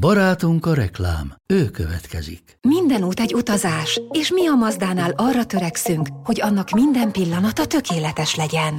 [0.00, 2.58] Barátunk a reklám, ő következik.
[2.60, 8.34] Minden út egy utazás, és mi a Mazdánál arra törekszünk, hogy annak minden pillanata tökéletes
[8.34, 8.74] legyen.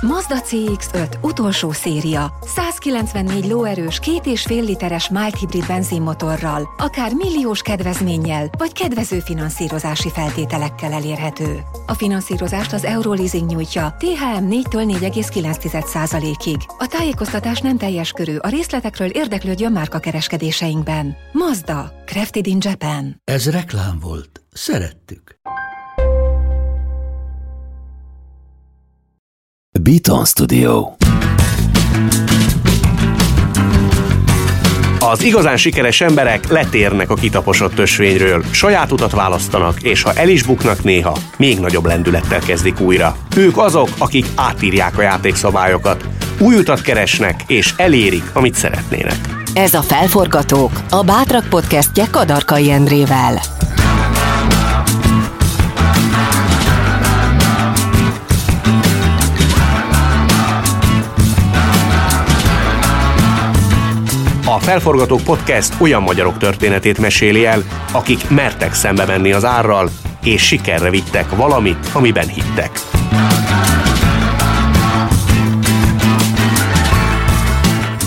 [0.00, 7.62] Mazda CX-5 utolsó széria, 194 lóerős, két és fél literes mild hibrid benzinmotorral, akár milliós
[7.62, 11.60] kedvezménnyel, vagy kedvező finanszírozási feltételekkel elérhető.
[11.86, 16.56] A finanszírozást az Euroleasing nyújtja, THM 4-től 4,9%-ig.
[16.78, 19.98] A tájékoztatás nem teljes körű, a részletekről érdeklődjön márka
[20.58, 21.16] kereskedéseinkben.
[21.32, 23.20] Mazda, Crafted in Japan.
[23.24, 24.42] Ez reklám volt.
[24.52, 25.36] Szerettük.
[29.82, 30.92] Beaton Studio
[35.00, 40.42] Az igazán sikeres emberek letérnek a kitaposott ösvényről, saját utat választanak, és ha el is
[40.42, 43.16] buknak néha, még nagyobb lendülettel kezdik újra.
[43.36, 49.37] Ők azok, akik átírják a játékszabályokat, új utat keresnek, és elérik, amit szeretnének.
[49.54, 53.38] Ez a Felforgatók, a Bátrak podcastje Kadarkai Endrével.
[64.44, 69.90] A Felforgatók Podcast olyan magyarok történetét meséli el, akik mertek szembe menni az árral,
[70.24, 72.97] és sikerre vittek valamit, amiben hittek.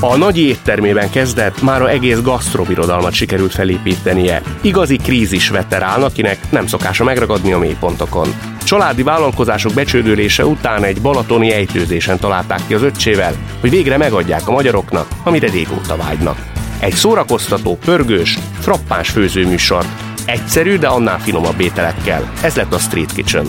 [0.04, 4.42] A nagy éttermében kezdett, már a egész gasztrobirodalmat sikerült felépítenie.
[4.62, 8.34] Igazi krízis veterán, akinek nem szokása megragadni a mélypontokon.
[8.64, 14.52] Családi vállalkozások becsődülése után egy balatoni ejtőzésen találták ki az öccsével, hogy végre megadják a
[14.52, 16.38] magyaroknak, amire régóta vágynak.
[16.80, 19.86] Egy szórakoztató, pörgős, frappáns főzőműsor.
[20.26, 22.32] Egyszerű, de annál finomabb ételekkel.
[22.42, 23.46] Ez lett a Street Kitchen.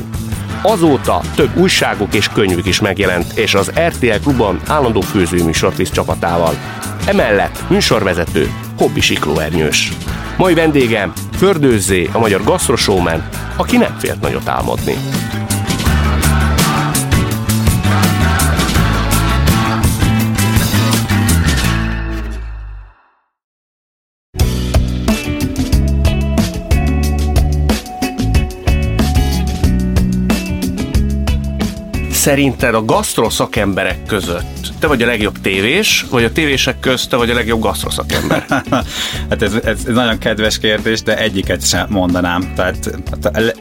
[0.63, 6.55] Azóta több újságok és könyvük is megjelent, és az RTL Klubban állandó főzőműsort visz csapatával.
[7.07, 9.93] Emellett műsorvezető, hobbi siklóernyős.
[10.37, 14.97] Mai vendégem Fördőzzé, a magyar gasztrosómen, aki nem félt nagyot álmodni.
[32.23, 37.17] Szerinted a gasztro szakemberek között te vagy a legjobb tévés, vagy a tévések közt te
[37.17, 38.45] vagy a legjobb gasztroszakember?
[39.31, 42.53] hát ez, ez, ez, nagyon kedves kérdés, de egyiket sem mondanám.
[42.57, 42.89] Tehát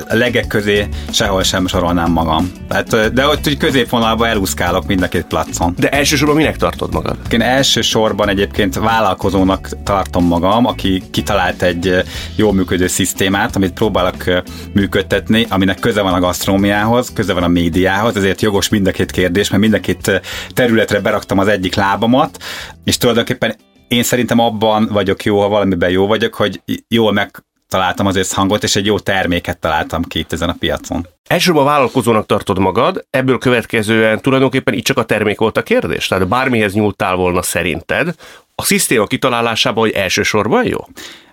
[0.07, 2.51] a legek közé sehol sem sorolnám magam.
[2.69, 5.73] Tehát, de ott úgy középvonalban elúszkálok mind a két placon.
[5.77, 7.17] De elsősorban minek tartod magad?
[7.29, 12.03] Én elsősorban egyébként vállalkozónak tartom magam, aki kitalált egy
[12.35, 14.23] jó működő szisztémát, amit próbálok
[14.73, 19.11] működtetni, aminek köze van a gasztrómiához, köze van a médiához, ezért jogos mind a két
[19.11, 20.21] kérdés, mert mind a két
[20.53, 22.37] területre beraktam az egyik lábamat,
[22.83, 23.55] és tulajdonképpen
[23.87, 28.63] én szerintem abban vagyok jó, ha valamiben jó vagyok, hogy jól meg találtam az összhangot,
[28.63, 31.07] és egy jó terméket találtam ki itt ezen a piacon.
[31.27, 36.07] Elsősorban vállalkozónak tartod magad, ebből következően tulajdonképpen itt csak a termék volt a kérdés?
[36.07, 38.15] Tehát bármihez nyúltál volna szerinted,
[38.55, 40.79] a szisztéma kitalálásában, hogy elsősorban jó?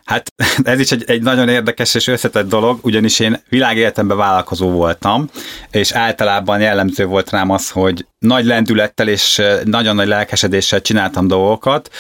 [0.09, 0.33] Hát
[0.63, 5.31] ez is egy, egy nagyon érdekes és összetett dolog, ugyanis én világéletemben vállalkozó voltam,
[5.71, 11.91] és általában jellemző volt rám az, hogy nagy lendülettel és nagyon nagy lelkesedéssel csináltam dolgokat,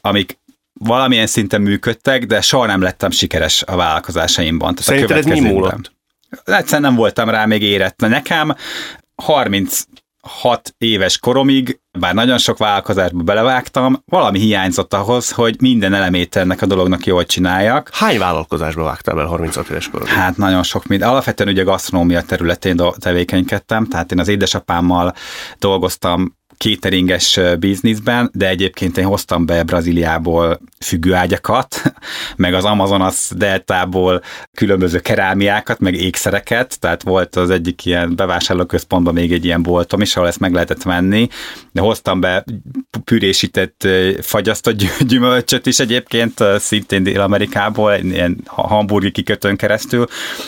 [0.00, 0.38] amik
[0.72, 4.74] valamilyen szinten működtek, de soha nem lettem sikeres a vállalkozásaimban.
[4.78, 5.92] Szerinted ez mi múlott?
[6.44, 8.00] Egyszerűen nem voltam rá még érett.
[8.00, 8.56] Nekem
[9.14, 9.82] 30
[10.26, 16.62] hat éves koromig, bár nagyon sok vállalkozásba belevágtam, valami hiányzott ahhoz, hogy minden elemét ennek
[16.62, 17.90] a dolognak jól csináljak.
[17.92, 20.12] Hány vállalkozásba vágtál bele 36 éves koromig?
[20.12, 21.02] Hát nagyon sok mind.
[21.02, 25.14] Alapvetően ugye gasztronómia területén tevékenykedtem, tehát én az édesapámmal
[25.58, 31.82] dolgoztam cateringes bizniszben, de egyébként én hoztam be Brazíliából függőágyakat,
[32.36, 34.22] meg az Amazonas deltából
[34.54, 40.16] különböző kerámiákat, meg ékszereket, tehát volt az egyik ilyen bevásárlóközpontban még egy ilyen boltom is,
[40.16, 41.28] ahol ezt meg lehetett venni,
[41.72, 42.44] de hoztam be
[43.04, 43.88] pürésített
[44.20, 50.06] fagyasztott gyümölcsöt is egyébként, szintén Dél-Amerikából, ilyen hamburgi kikötőn keresztül,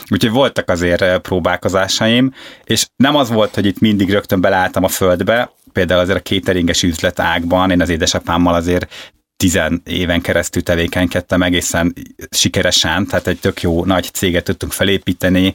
[0.08, 2.34] úgyhogy voltak azért próbálkozásaim,
[2.64, 6.82] és nem az volt, hogy itt mindig rögtön beleálltam a földbe, például azért a cateringes
[6.82, 11.94] üzletágban, én az édesapámmal azért tizen éven keresztül tevékenykedtem egészen
[12.30, 15.54] sikeresen, tehát egy tök jó nagy céget tudtunk felépíteni,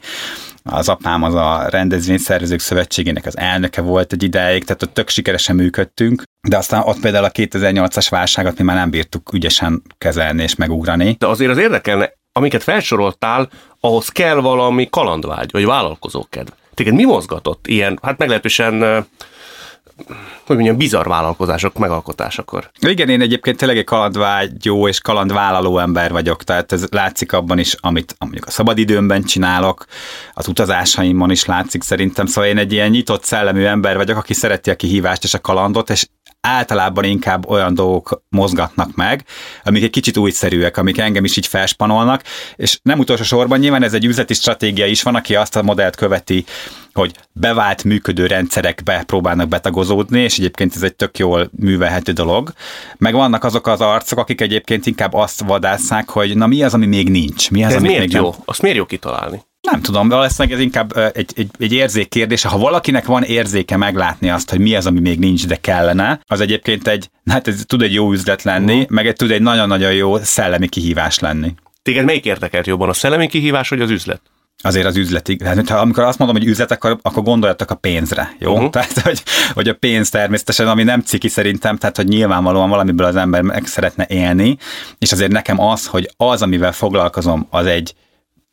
[0.64, 5.56] az apám az a rendezvényszervezők szövetségének az elnöke volt egy ideig, tehát ott tök sikeresen
[5.56, 10.56] működtünk, de aztán ott például a 2008-as válságot mi már nem bírtuk ügyesen kezelni és
[10.56, 11.16] megugrani.
[11.20, 13.50] De azért az érdekelne, amiket felsoroltál,
[13.80, 16.52] ahhoz kell valami kalandvágy, vagy vállalkozókedv.
[16.74, 19.06] Téged mi mozgatott ilyen, hát meglehetősen
[20.46, 22.70] hogy mondjam, bizarr vállalkozások megalkotásakor.
[22.80, 27.76] Igen, én egyébként tényleg egy kalandvágyó és kalandvállaló ember vagyok, tehát ez látszik abban is,
[27.80, 29.86] amit mondjuk a szabadidőmben csinálok,
[30.34, 34.70] az utazásaimon is látszik szerintem, szóval én egy ilyen nyitott szellemű ember vagyok, aki szereti
[34.70, 36.08] a kihívást és a kalandot, és
[36.48, 39.26] általában inkább olyan dolgok mozgatnak meg,
[39.64, 42.24] amik egy kicsit újszerűek, amik engem is így felspanolnak,
[42.56, 45.96] és nem utolsó sorban nyilván ez egy üzleti stratégia is van, aki azt a modellt
[45.96, 46.46] követi,
[46.94, 52.54] hogy bevált működő rendszerekbe próbálnak betagozódni, és egyébként ez egy tök jól művelhető dolog.
[52.98, 56.86] Meg vannak azok az arcok, akik egyébként inkább azt vadásszák, hogy na mi az, ami
[56.86, 57.52] még nincs?
[57.52, 58.22] Mi az, ami még jó?
[58.22, 58.32] nem...
[58.46, 59.42] Azt miért jó kitalálni?
[59.72, 62.48] Nem tudom, valószínűleg ez inkább egy, egy, egy érzék kérdése.
[62.48, 66.42] Ha valakinek van érzéke meglátni azt, hogy mi az, ami még nincs, de kellene, az
[66.42, 68.94] egyébként egy, hát ez tud egy jó üzlet lenni, Mhm.
[68.94, 71.54] meg egy tud egy nagyon-nagyon jó szellemi kihívás lenni.
[71.82, 74.22] Téged melyik érdekelt jobban, a szellemi kihívás vagy az üzlet?
[74.66, 75.38] azért az üzleti.
[75.44, 78.52] Hát, ha amikor azt mondom, hogy üzlet, akkor, akkor gondoljatok a pénzre, jó?
[78.52, 78.66] Uh-huh.
[78.66, 78.72] Uh-huh.
[78.72, 79.24] Tehát, hogy,
[79.54, 83.66] hogy a pénz természetesen, ami nem ciki szerintem, tehát, hogy nyilvánvalóan valamiből az ember meg
[83.66, 84.58] szeretne élni,
[84.98, 87.94] és azért nekem az, hogy az, amivel foglalkozom, az egy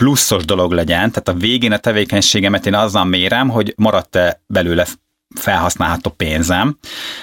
[0.00, 4.87] pluszos dolog legyen, tehát a végén a tevékenységemet én azzal mérem, hogy maradt-e belőle
[5.35, 6.79] felhasználható pénzem.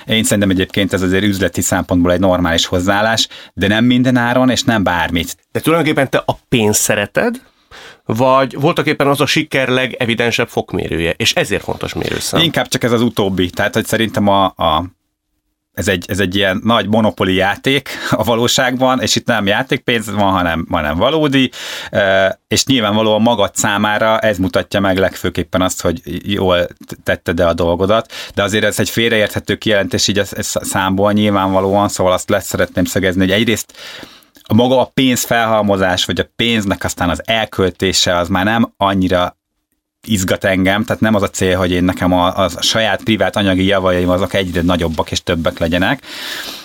[0.06, 4.64] Én szerintem egyébként ez azért üzleti szempontból egy normális hozzáállás, de nem minden áron, és
[4.64, 5.38] nem bármit.
[5.52, 7.42] De tulajdonképpen te a pénzt szereted,
[8.06, 12.42] vagy voltak éppen az a siker legevidensebb fokmérője, és ezért fontos mérőszám.
[12.42, 14.86] Inkább csak ez az utóbbi, tehát hogy szerintem a, a
[15.78, 20.32] ez egy, ez egy ilyen nagy monopoli játék a valóságban, és itt nem játékpénz van,
[20.32, 21.52] hanem, hanem valódi,
[22.48, 26.02] és nyilvánvalóan magad számára ez mutatja meg legfőképpen azt, hogy
[26.34, 26.68] jól
[27.04, 32.14] tetted-e a dolgodat, de azért ez egy félreérthető kijelentés így ez, ez számból nyilvánvalóan, szóval
[32.14, 33.74] azt lesz szeretném szögezni, hogy egyrészt
[34.44, 39.38] a maga a pénz felhalmozás, vagy a pénznek aztán az elköltése az már nem annyira
[40.07, 43.65] izgat engem, tehát nem az a cél, hogy én nekem a, a saját privát anyagi
[43.65, 46.04] javajaim azok egyre nagyobbak és többek legyenek.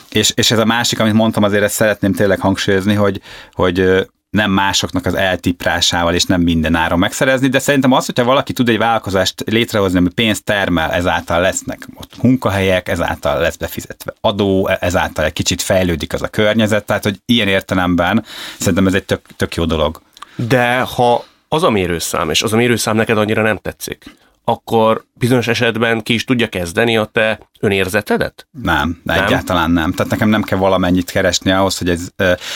[0.08, 3.20] És, és ez a másik, amit mondtam, azért ezt szeretném tényleg hangsúlyozni, hogy,
[3.52, 8.52] hogy nem másoknak az eltiprásával és nem minden áron megszerezni, de szerintem az, hogyha valaki
[8.52, 14.68] tud egy vállalkozást létrehozni, ami pénzt termel, ezáltal lesznek ott munkahelyek, ezáltal lesz befizetve adó,
[14.80, 18.24] ezáltal egy kicsit fejlődik az a környezet, tehát hogy ilyen értelemben
[18.58, 20.00] szerintem ez egy tök, tök jó dolog.
[20.36, 24.04] De ha az a mérőszám, és az a mérőszám neked annyira nem tetszik,
[24.44, 28.46] akkor bizonyos esetben ki is tudja kezdeni a te önérzetedet?
[28.62, 29.92] Nem, nem, egyáltalán nem.
[29.92, 32.08] Tehát nekem nem kell valamennyit keresni ahhoz, hogy ez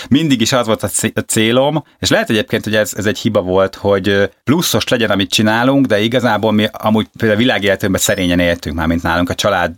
[0.08, 0.82] mindig is az volt
[1.14, 5.30] a célom, és lehet egyébként, hogy ez, ez egy hiba volt, hogy pluszos legyen, amit
[5.30, 9.74] csinálunk, de igazából mi amúgy például világéletünkben szerényen éltünk már, mint nálunk a család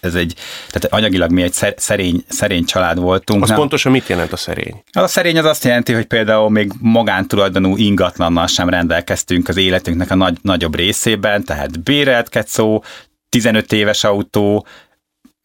[0.00, 0.34] ez egy,
[0.70, 3.42] tehát anyagilag mi egy szerény, szerény család voltunk.
[3.42, 3.58] Az nem?
[3.58, 4.82] pontosan mit jelent a szerény?
[4.92, 10.14] A szerény az azt jelenti, hogy például még magántulajdonú ingatlannal sem rendelkeztünk az életünknek a
[10.14, 12.84] nagy, nagyobb részében, tehát bérelt kecó,
[13.28, 14.66] 15 éves autó,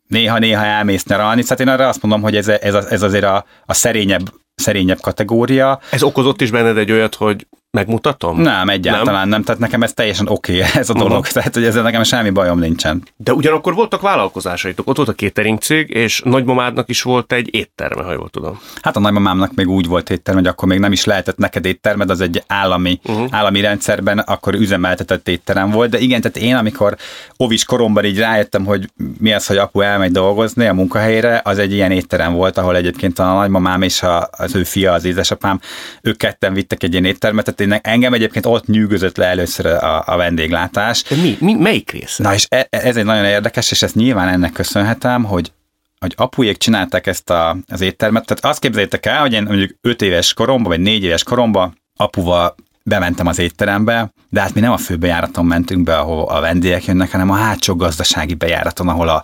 [0.07, 3.73] néha-néha elmész nyaralni, szóval én arra azt mondom, hogy ez, ez, ez azért a, a
[3.73, 5.79] szerényebb, szerényebb kategória.
[5.89, 8.41] Ez okozott is benned egy olyat, hogy megmutatom?
[8.41, 9.29] Nem, egyáltalán nem.
[9.29, 9.43] nem.
[9.43, 11.11] Tehát nekem ez teljesen oké, okay, ez a dolog.
[11.11, 11.33] Uh-huh.
[11.33, 13.03] Tehát, hogy ezzel nekem semmi bajom nincsen.
[13.17, 14.87] De ugyanakkor voltak vállalkozásaitok.
[14.87, 18.59] Ott volt a catering cég, és nagymamádnak is volt egy étterme, ha jól tudom.
[18.81, 22.09] Hát a nagymamámnak még úgy volt étterme, hogy akkor még nem is lehetett neked éttermed,
[22.09, 23.27] az egy állami, uh-huh.
[23.31, 25.89] állami rendszerben, akkor üzemeltetett étterem volt.
[25.89, 26.95] De igen, tehát én, amikor
[27.37, 28.89] ovis koromban így rájöttem, hogy
[29.19, 33.19] mi az, hogy apu elmegy dolgozni a munkahelyére, az egy ilyen étterem volt, ahol egyébként
[33.19, 35.59] a nagymamám és a, az ő fia, az édesapám,
[36.01, 40.03] ők ketten vittek egy ilyen éttermet, tehát én, engem egyébként ott nyűgözött le először a,
[40.07, 41.03] a vendéglátás.
[41.03, 42.23] De mi, mi, melyik része?
[42.23, 45.51] Na és e, ez egy nagyon érdekes, és ezt nyilván ennek köszönhetem, hogy
[45.99, 48.25] hogy apujék csinálták ezt a, az éttermet.
[48.25, 52.55] Tehát azt képzeljétek el, hogy én mondjuk 5 éves koromban, vagy 4 éves koromban apuval
[52.83, 57.11] bementem az étterembe, de hát mi nem a főbejáraton mentünk be, ahol a vendégek jönnek,
[57.11, 59.23] hanem a hátsó gazdasági bejáraton, ahol a,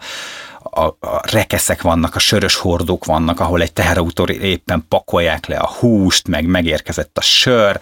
[0.72, 5.68] a, a rekeszek vannak, a sörös hordók vannak, ahol egy teherautó éppen pakolják le a
[5.80, 7.80] húst, meg megérkezett a sör,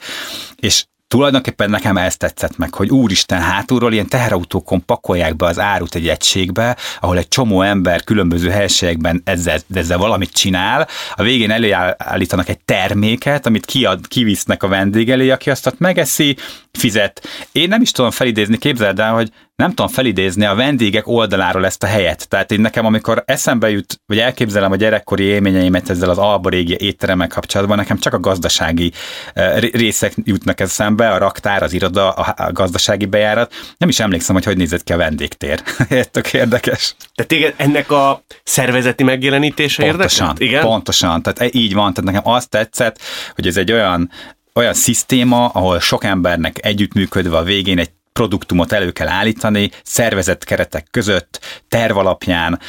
[0.55, 5.96] és tulajdonképpen nekem ez tetszett meg, hogy úristen, hátulról ilyen teherautókon pakolják be az árut
[5.96, 12.50] egy egységbe, ahol egy csomó ember különböző helységekben ezzel, ezzel valamit csinál, a végén előállítanak
[12.50, 16.38] egy terméket, amit kiad, kivisznek a vendég elé, aki azt ott megeszi,
[16.72, 17.27] fizet.
[17.51, 21.84] Én nem is tudom felidézni, képzeld el, hogy nem tudom felidézni a vendégek oldaláról ezt
[21.84, 22.28] a helyet.
[22.28, 26.75] Tehát én nekem, amikor eszembe jut, vagy elképzelem a gyerekkori élményeimet ezzel az Alba régi
[26.78, 28.92] étteremmel kapcsolatban, nekem csak a gazdasági
[29.72, 33.54] részek jutnak eszembe, a raktár, az iroda, a gazdasági bejárat.
[33.78, 35.62] Nem is emlékszem, hogy hogy nézett ki a vendégtér.
[36.12, 36.96] Tök érdekes.
[37.16, 40.50] De téged ennek a szervezeti megjelenítése pontosan, érdekelt?
[40.50, 40.63] Igen?
[40.63, 43.00] Pontosan, tehát így van, tehát nekem azt tetszett,
[43.36, 44.10] hogy ez egy olyan
[44.54, 47.89] olyan szisztéma, ahol sok embernek együttműködve a végén egy
[48.20, 52.60] produktumot elő kell állítani, szervezett keretek között, terv alapján,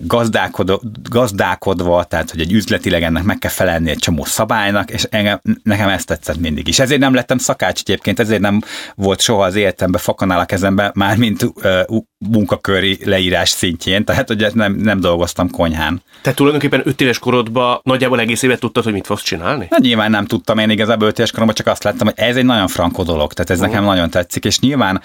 [0.00, 5.40] gazdálkodva, gazdálkodva, tehát hogy egy üzletileg ennek meg kell felelni egy csomó szabálynak, és engem,
[5.62, 6.78] nekem ezt tetszett mindig is.
[6.78, 8.60] Ezért nem lettem szakács egyébként, ezért nem
[8.94, 14.72] volt soha az életemben fakanál a kezembe, mármint uh, munkaköri leírás szintjén, tehát hogy nem,
[14.72, 16.02] nem dolgoztam konyhán.
[16.22, 19.66] Tehát tulajdonképpen 5 éves korodban nagyjából egész évet tudtad, hogy mit fogsz csinálni?
[19.70, 22.44] Na, nyilván nem tudtam én igazából 5 éves koromban, csak azt láttam, hogy ez egy
[22.44, 23.66] nagyon frankó dolog, tehát ez uh.
[23.66, 24.97] nekem nagyon tetszik, és nyilván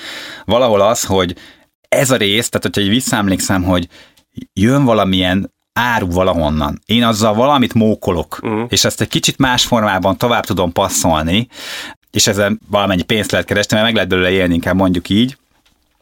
[0.45, 1.35] valahol az, hogy
[1.89, 3.87] ez a rész, tehát hogyha egy visszaemlékszem, hogy
[4.53, 6.81] jön valamilyen áru valahonnan.
[6.85, 8.65] Én azzal valamit mókolok, uh-huh.
[8.69, 11.47] és ezt egy kicsit más formában tovább tudom passzolni,
[12.11, 15.37] és ezen valamennyi pénzt lehet keresni, mert meg lehet belőle élni, inkább mondjuk így,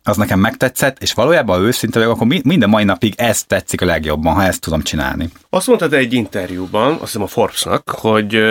[0.03, 4.33] az nekem megtetszett, és valójában, őszinte vagyok, akkor minden mai napig ez tetszik a legjobban,
[4.33, 5.29] ha ezt tudom csinálni.
[5.49, 8.43] Azt mondtad egy interjúban, azt hiszem a Forbesnak, hogy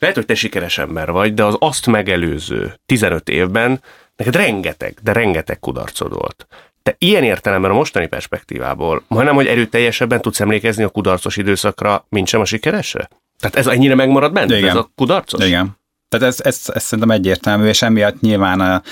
[0.00, 3.80] lehet, hogy te sikeres ember vagy, de az azt megelőző 15 évben
[4.16, 6.46] neked rengeteg, de rengeteg kudarcod volt.
[6.82, 12.28] Te ilyen értelemben a mostani perspektívából majdnem, hogy erőteljesebben tudsz emlékezni a kudarcos időszakra, mint
[12.28, 13.08] sem a sikeresre?
[13.38, 14.56] Tehát ez ennyire megmarad benne?
[14.56, 14.68] Igen.
[14.68, 15.46] Ez a kudarcos?
[15.46, 15.78] Igen.
[16.08, 18.82] Tehát ez, ez, ez szerintem egyértelmű, és emiatt nyilván a,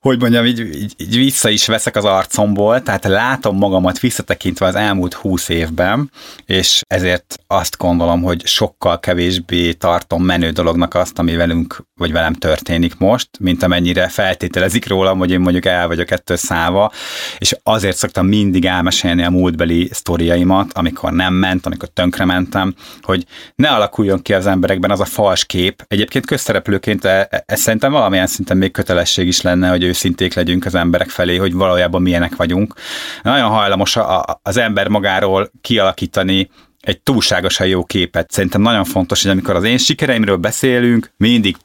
[0.00, 4.74] hogy mondjam, így, így, így vissza is veszek az arcomból, tehát látom magamat visszatekintve az
[4.74, 6.10] elmúlt húsz évben,
[6.46, 12.32] és ezért azt gondolom, hogy sokkal kevésbé tartom menő dolognak azt, ami velünk, vagy velem
[12.32, 16.92] történik most, mint amennyire feltételezik rólam, hogy én mondjuk el vagyok ettől száva,
[17.38, 23.68] és azért szoktam mindig elmesélni a múltbeli sztoriaimat, amikor nem ment, amikor tönkrementem, hogy ne
[23.68, 25.84] alakuljon ki az emberekben az a fals kép.
[25.88, 30.64] Egyébként közszereplőként e, e, ez szerintem valamilyen szinten még kötelesség is lenne, hogy őszinték legyünk
[30.64, 32.74] az emberek felé, hogy valójában milyenek vagyunk.
[33.22, 33.96] Nagyon hajlamos
[34.42, 38.30] az ember magáról kialakítani egy túlságosan jó képet.
[38.30, 41.56] Szerintem nagyon fontos, hogy amikor az én sikereimről beszélünk, mindig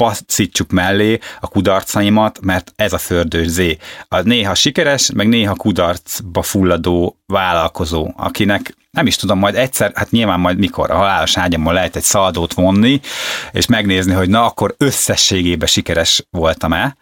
[0.00, 3.76] passzítsuk mellé a kudarcaimat, mert ez a fördős.
[4.08, 10.10] A néha sikeres, meg néha kudarcba fulladó vállalkozó, akinek nem is tudom, majd egyszer, hát
[10.10, 13.00] nyilván majd mikor a halálos ágyamon lehet egy szaldót vonni,
[13.52, 16.96] és megnézni, hogy na akkor összességében sikeres voltam-e.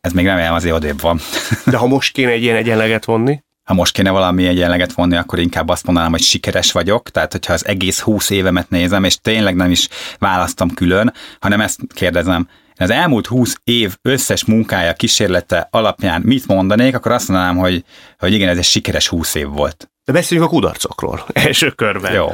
[0.00, 1.20] Ez még remélem azért odébb van.
[1.66, 3.42] De ha most kéne egy ilyen egyenleget vonni?
[3.64, 7.52] Ha most kéne valami egyenleget vonni, akkor inkább azt mondanám, hogy sikeres vagyok, tehát hogyha
[7.52, 9.88] az egész húsz évemet nézem, és tényleg nem is
[10.18, 16.94] választom külön, hanem ezt kérdezem, az elmúlt 20 év összes munkája, kísérlete alapján mit mondanék,
[16.94, 17.84] akkor azt mondanám, hogy,
[18.18, 19.90] hogy igen, ez egy sikeres 20 év volt.
[20.04, 22.12] De beszéljünk a kudarcokról első körben.
[22.12, 22.28] Jó.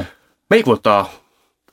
[0.47, 1.11] Melyik volt a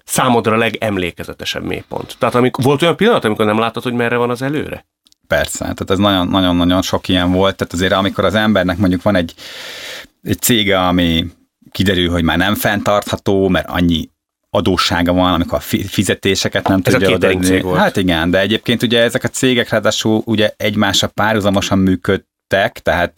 [0.04, 2.16] számodra legemlékezetesebb mélypont?
[2.18, 4.86] Tehát amikor, volt olyan pillanat, amikor nem láttad, hogy merre van az előre?
[5.26, 9.35] Persze, tehát ez nagyon-nagyon sok ilyen volt, tehát azért amikor az embernek mondjuk van egy,
[10.23, 11.26] egy cége, ami
[11.71, 14.09] kiderül, hogy már nem fenntartható, mert annyi
[14.50, 17.76] adóssága van, amikor a fizetéseket nem Ez tudja adni.
[17.76, 23.14] Hát igen, de egyébként ugye ezek a cégek ráadásul ugye egymással párhuzamosan működtek, tehát,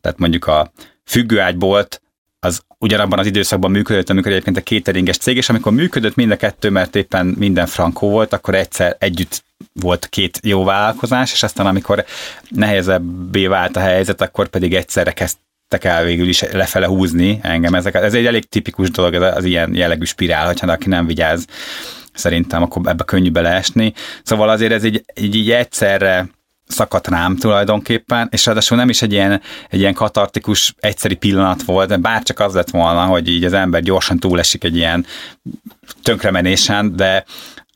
[0.00, 0.72] tehát mondjuk a
[1.04, 2.02] függőágybolt
[2.40, 6.36] az ugyanabban az időszakban működött, amikor egyébként a kéteringes cég, és amikor működött mind a
[6.36, 11.66] kettő, mert éppen minden frankó volt, akkor egyszer együtt volt két jó vállalkozás, és aztán
[11.66, 12.04] amikor
[12.48, 17.74] nehezebbé vált a helyzet, akkor pedig egyszerre kezdtek el végül is lefele húzni engem.
[17.74, 21.44] Ezek, ez egy elég tipikus dolog, ez az ilyen jellegű spirál, hogyha aki nem vigyáz,
[22.14, 23.92] szerintem akkor ebbe könnyű beleesni.
[24.22, 26.28] Szóval azért ez így, így, így egyszerre
[26.68, 31.88] szakadt rám tulajdonképpen, és ráadásul nem is egy ilyen, egy ilyen katartikus, egyszeri pillanat volt,
[31.88, 35.06] de bárcsak az lett volna, hogy így az ember gyorsan túlesik egy ilyen
[36.02, 37.24] tönkremenésen, de,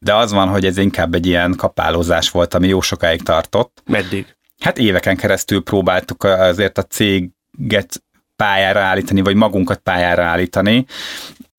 [0.00, 3.82] de az van, hogy ez inkább egy ilyen kapálózás volt, ami jó sokáig tartott.
[3.86, 4.36] Meddig?
[4.58, 8.02] Hát éveken keresztül próbáltuk azért a céget
[8.36, 10.86] pályára állítani, vagy magunkat pályára állítani,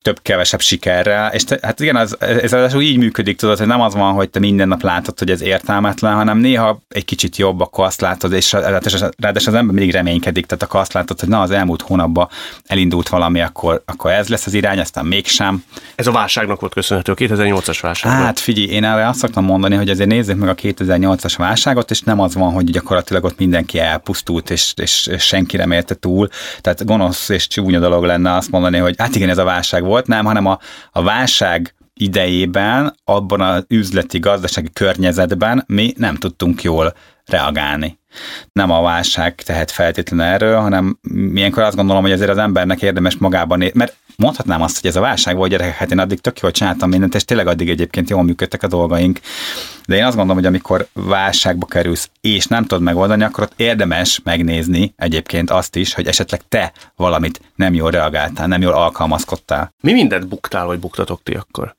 [0.04, 3.94] több-kevesebb sikerrel, és te, hát igen, az, ez az így működik, tudod, hogy nem az
[3.94, 7.84] van, hogy te minden nap látod, hogy ez értelmetlen, hanem néha egy kicsit jobb, akkor
[7.84, 11.50] azt látod, és ráadásul az ember mindig reménykedik, tehát akkor azt látod, hogy na, az
[11.50, 12.28] elmúlt hónapban
[12.66, 15.64] elindult valami, akkor, akkor ez lesz az irány, aztán mégsem.
[15.94, 18.12] Ez a válságnak volt köszönhető, a 2008-as válság.
[18.12, 22.00] Hát figyelj, én erre azt szoktam mondani, hogy azért nézzük meg a 2008-as válságot, és
[22.00, 26.28] nem az van, hogy gyakorlatilag ott mindenki elpusztult, és, és, és senki nem érte túl.
[26.60, 29.92] Tehát gonosz és csúnya dolog lenne azt mondani, hogy hát igen, ez a válság volt,
[29.94, 30.58] volt, nem, hanem a,
[30.92, 36.94] a válság idejében, abban az üzleti, gazdasági környezetben mi nem tudtunk jól
[37.26, 37.98] reagálni.
[38.52, 40.98] Nem a válság tehet feltétlenül erről, hanem
[41.34, 44.96] ilyenkor azt gondolom, hogy azért az embernek érdemes magában, né- mert mondhatnám azt, hogy ez
[44.96, 48.10] a válság volt, gyerekek, hát én addig tök jól csináltam mindent, és tényleg addig egyébként
[48.10, 49.20] jól működtek a dolgaink.
[49.86, 54.20] De én azt gondolom, hogy amikor válságba kerülsz, és nem tudod megoldani, akkor ott érdemes
[54.24, 59.74] megnézni egyébként azt is, hogy esetleg te valamit nem jól reagáltál, nem jól alkalmazkodtál.
[59.80, 61.76] Mi mindent buktál, vagy buktatok ti akkor?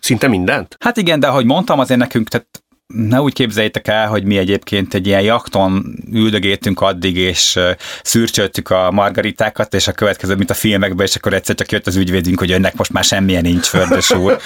[0.00, 0.76] Szinte mindent?
[0.80, 2.62] Hát igen, de ahogy mondtam, azért nekünk, tehát
[2.94, 7.58] ne úgy képzeljétek el, hogy mi egyébként egy ilyen jakton üldögéltünk addig, és
[8.02, 11.96] szürcsöltük a margaritákat, és a következő, mint a filmekben, és akkor egyszer csak jött az
[11.96, 14.38] ügyvédünk, hogy önnek most már semmilyen nincs, Földös úr.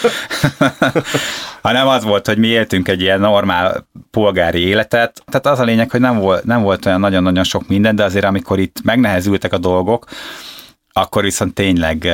[1.62, 5.22] Hanem az volt, hogy mi éltünk egy ilyen normál polgári életet.
[5.26, 8.24] Tehát az a lényeg, hogy nem volt, nem volt olyan nagyon-nagyon sok minden, de azért
[8.24, 10.06] amikor itt megnehezültek a dolgok,
[10.92, 12.08] akkor viszont tényleg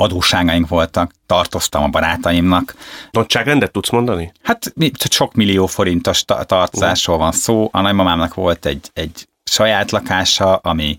[0.00, 2.74] adósságaink voltak, tartoztam a barátaimnak.
[3.10, 4.32] Nagyságrendet tudsz mondani?
[4.42, 4.72] Hát
[5.10, 7.68] sok millió forintos tartozásról van szó.
[7.72, 10.98] A nagymamámnak volt egy, egy saját lakása, ami,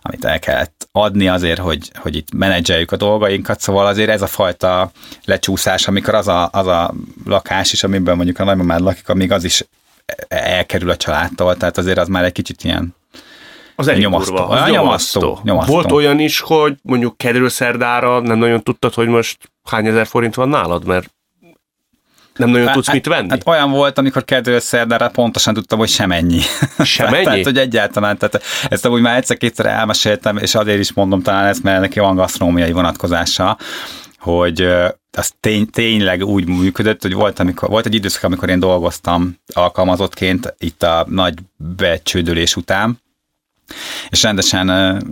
[0.00, 4.26] amit el kellett adni azért, hogy, hogy itt menedzseljük a dolgainkat, szóval azért ez a
[4.26, 4.90] fajta
[5.24, 9.44] lecsúszás, amikor az a, az a lakás is, amiben mondjuk a nagymamád lakik, amíg az
[9.44, 9.64] is
[10.28, 12.94] elkerül a családtól, tehát azért az már egy kicsit ilyen
[13.78, 14.34] az elég nyomasztó.
[14.34, 15.20] Kurva, az nyomasztó.
[15.20, 15.40] nyomasztó.
[15.42, 15.72] nyomasztó.
[15.72, 20.34] Volt olyan is, hogy mondjuk kedről szerdára nem nagyon tudtad, hogy most hány ezer forint
[20.34, 21.10] van nálad, mert
[22.36, 23.28] nem nagyon hát, tudsz mit venni?
[23.28, 26.40] Hát olyan volt, amikor kedről szerdára pontosan tudtam, hogy sem ennyi.
[26.84, 27.24] Sem ennyi?
[27.24, 31.62] tehát, hogy egyáltalán, tehát ezt amúgy már egyszer-kétszer elmeséltem, és azért is mondom talán ezt,
[31.62, 33.58] mert neki van gasztronómiai vonatkozása,
[34.18, 34.68] hogy
[35.12, 40.54] az tény, tényleg úgy működött, hogy volt, amikor, volt egy időszak, amikor én dolgoztam alkalmazottként
[40.58, 41.34] itt a nagy
[41.76, 42.98] becsődölés után,
[44.08, 45.02] és rendesen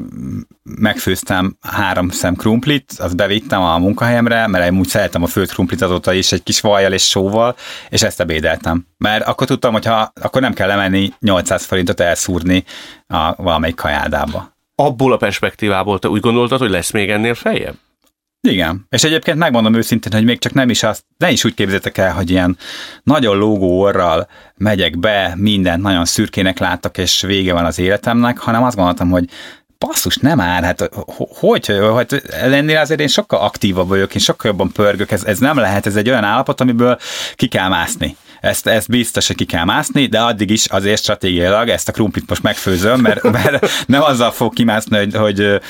[0.62, 6.12] megfőztem három szem krumplit, azt bevittem a munkahelyemre, mert úgy szeretem a főtt krumplit azóta
[6.12, 7.56] is egy kis vajjal és sóval,
[7.88, 8.86] és ezt ebédeltem.
[8.98, 12.64] Mert akkor tudtam, hogy ha, akkor nem kell lemenni 800 forintot elszúrni
[13.06, 14.54] a valamelyik kajádába.
[14.74, 17.76] Abból a perspektívából te úgy gondoltad, hogy lesz még ennél feljebb?
[18.46, 21.98] Igen, és egyébként megmondom őszintén, hogy még csak nem is azt, ne is úgy képzétek
[21.98, 22.58] el, hogy ilyen
[23.02, 28.62] nagyon lógó orral megyek be, mindent nagyon szürkének láttak, és vége van az életemnek, hanem
[28.62, 29.28] azt gondoltam, hogy
[29.78, 30.90] basszus, nem áll, hát
[31.38, 35.58] hogy, hogy lennél azért én sokkal aktívabb vagyok, én sokkal jobban pörgök, ez, ez nem
[35.58, 36.98] lehet, ez egy olyan állapot, amiből
[37.34, 38.16] ki kell mászni.
[38.40, 42.28] Ezt, ezt biztos, hogy ki kell mászni, de addig is azért stratégiailag ezt a krumplit
[42.28, 45.60] most megfőzöm, mert, mert nem azzal fog kimászni, hogy, hogy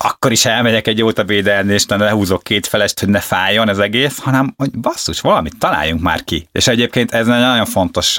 [0.00, 3.78] akkor is elmegyek egy jót a védelni, és lehúzok két felest, hogy ne fájjon az
[3.78, 6.48] egész, hanem hogy basszus, valamit találjunk már ki.
[6.52, 8.18] És egyébként ez egy nagyon fontos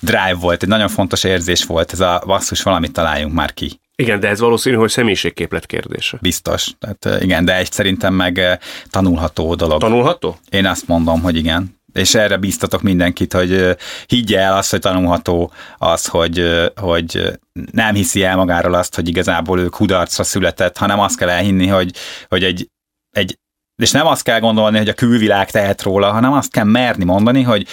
[0.00, 3.80] drive volt, egy nagyon fontos érzés volt, ez a basszus, valamit találjunk már ki.
[3.96, 6.18] Igen, de ez valószínű, hogy személyiségképlet kérdése.
[6.20, 6.70] Biztos.
[6.78, 8.58] Tehát igen, de egy szerintem meg
[8.90, 9.80] tanulható dolog.
[9.80, 10.38] Tanulható?
[10.50, 13.76] Én azt mondom, hogy igen és erre bíztatok mindenkit, hogy
[14.06, 17.38] higgye el azt, hogy tanulható az, hogy, hogy
[17.72, 21.94] nem hiszi el magáról azt, hogy igazából ő kudarcra született, hanem azt kell elhinni, hogy,
[22.28, 22.68] hogy egy,
[23.10, 23.38] egy
[23.82, 27.42] és nem azt kell gondolni, hogy a külvilág tehet róla, hanem azt kell merni mondani,
[27.42, 27.66] hogy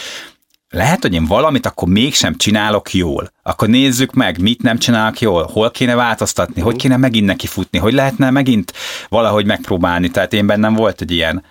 [0.70, 3.32] lehet, hogy én valamit akkor mégsem csinálok jól.
[3.44, 7.80] Akkor nézzük meg, mit nem csinálok jól, hol kéne változtatni, hogy kéne megint neki futni,
[7.80, 8.74] hogy lehetne megint
[9.10, 10.10] valahogy megpróbálni.
[10.10, 11.44] Tehát én bennem volt egy ilyen,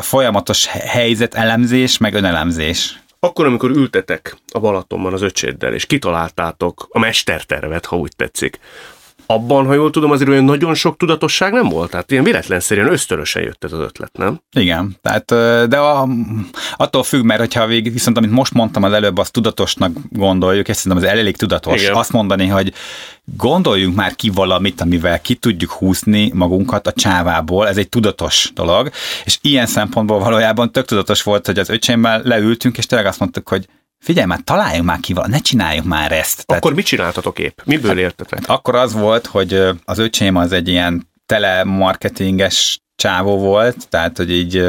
[0.00, 3.00] folyamatos helyzet elemzés, meg önelemzés.
[3.20, 8.58] Akkor, amikor ültetek a Balatonban az öcséddel, és kitaláltátok a mestertervet, ha úgy tetszik,
[9.26, 11.90] abban, ha jól tudom, azért olyan nagyon sok tudatosság nem volt.
[11.90, 14.40] Tehát ilyen véletlenszerűen ösztönösen jött ez az ötlet, nem?
[14.56, 15.24] Igen, tehát,
[15.68, 16.08] de a,
[16.76, 20.76] attól függ, mert hogyha végig, viszont amit most mondtam az előbb, azt tudatosnak gondoljuk, és
[20.76, 21.82] szerintem az elég tudatos.
[21.82, 21.94] Igen.
[21.94, 22.72] Azt mondani, hogy
[23.36, 28.90] gondoljunk már ki valamit, amivel ki tudjuk húzni magunkat a csávából, ez egy tudatos dolog,
[29.24, 33.48] és ilyen szempontból valójában tök tudatos volt, hogy az öcsémmel leültünk, és tényleg azt mondtuk,
[33.48, 33.66] hogy
[34.06, 36.40] figyelj már, találjunk már ki valamit, ne csináljuk már ezt.
[36.40, 37.58] Akkor Tehát, mit csináltatok épp?
[37.64, 38.38] Miből hát, éltetek?
[38.38, 44.30] Hát akkor az volt, hogy az öcsém az egy ilyen telemarketinges csávó volt, tehát hogy
[44.30, 44.64] így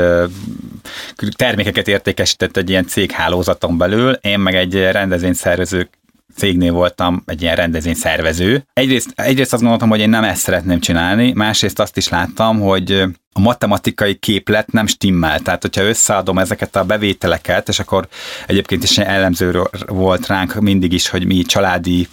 [1.36, 5.90] termékeket értékesített egy ilyen céghálózaton belül, én meg egy rendezvényszervező
[6.38, 8.66] cégnél voltam egy ilyen rendezvényszervező.
[8.74, 12.92] Egyrészt, egyrészt azt gondoltam, hogy én nem ezt szeretném csinálni, másrészt azt is láttam, hogy
[13.34, 15.40] a matematikai képlet nem stimmel.
[15.40, 18.08] Tehát, hogyha összeadom ezeket a bevételeket, és akkor
[18.48, 22.08] egyébként is jellemző volt ránk mindig is, hogy mi családi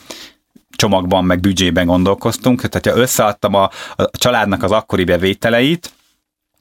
[0.77, 2.69] csomagban, meg büdzsében gondolkoztunk.
[2.69, 5.93] Tehát, ha összeadtam a, a családnak az akkori bevételeit,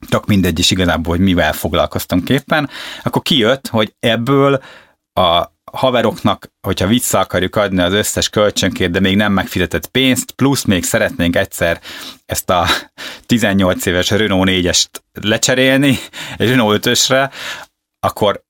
[0.08, 2.68] csak mindegy is igazából, hogy mivel foglalkoztunk éppen,
[3.02, 4.62] akkor kijött, hogy ebből
[5.12, 10.64] a haveroknak, hogyha vissza akarjuk adni az összes kölcsönkért, de még nem megfizetett pénzt, plusz
[10.64, 11.80] még szeretnénk egyszer
[12.26, 12.66] ezt a
[13.26, 15.98] 18 éves Renault 4-est lecserélni
[16.36, 17.32] egy Renault 5-ösre,
[18.00, 18.42] akkor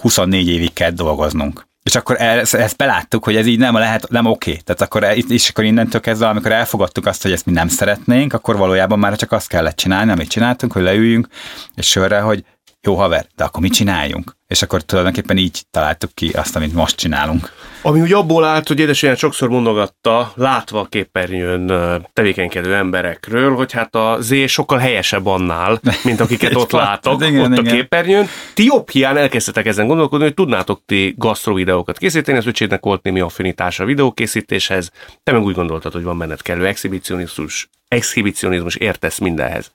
[0.00, 1.70] 24 évig kell dolgoznunk.
[1.82, 4.50] És akkor ezt, ezt beláttuk, hogy ez így nem lehet, nem oké.
[4.50, 4.62] Okay.
[4.62, 8.56] Tehát akkor is akkor innentől kezdve, amikor elfogadtuk azt, hogy ezt mi nem szeretnénk, akkor
[8.56, 11.28] valójában már csak azt kellett csinálni, amit csináltunk, hogy leüljünk,
[11.74, 12.44] és sörre, hogy
[12.82, 14.36] jó haver, de akkor mit csináljunk?
[14.46, 17.52] És akkor tulajdonképpen így találtuk ki azt, amit most csinálunk.
[17.82, 21.72] Ami úgy abból állt, hogy édesanyám sokszor mondogatta, látva a képernyőn
[22.12, 27.58] tevékenykedő emberekről, hogy hát a Z sokkal helyesebb annál, mint akiket ott látok, igen, ott
[27.58, 27.66] igen.
[27.66, 28.26] a képernyőn.
[28.54, 33.02] Ti jobb hiány elkezdtetek ezen gondolkodni, hogy tudnátok ti gasztro videókat készíteni, az öcsédnek volt
[33.02, 34.90] némi affinitása a videókészítéshez,
[35.22, 39.72] te meg úgy gondoltad, hogy van benned kellő exhibicionizmus, exhibicionizmus értesz mindenhez.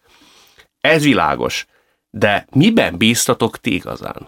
[0.82, 1.66] Ez világos.
[2.18, 4.28] De miben bíztatok ti igazán?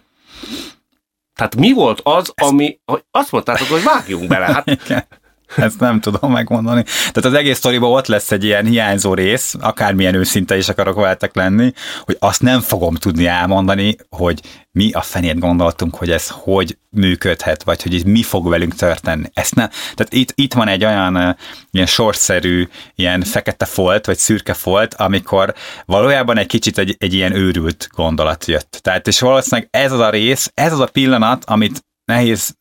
[1.33, 4.45] Tehát mi volt az, ami, hogy azt mondtátok, hogy vágjunk bele?
[4.45, 5.09] Hát...
[5.55, 6.83] Ezt nem tudom megmondani.
[6.83, 11.35] Tehát az egész sztoriban ott lesz egy ilyen hiányzó rész, akármilyen őszinte is akarok veletek
[11.35, 16.77] lenni, hogy azt nem fogom tudni elmondani, hogy mi a fenét gondoltunk, hogy ez hogy
[16.89, 19.29] működhet, vagy hogy mi fog velünk történni.
[19.33, 21.37] Ezt nem, tehát itt, itt van egy olyan
[21.71, 25.53] ilyen sorszerű, ilyen fekete folt, vagy szürke folt, amikor
[25.85, 28.79] valójában egy kicsit egy, egy ilyen őrült gondolat jött.
[28.81, 32.55] Tehát és valószínűleg ez az a rész, ez az a pillanat, amit nehéz